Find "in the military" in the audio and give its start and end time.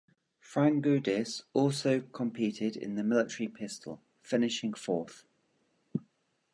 2.75-3.47